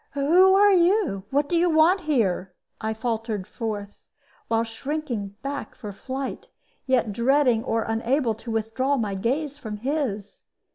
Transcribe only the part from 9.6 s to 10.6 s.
his.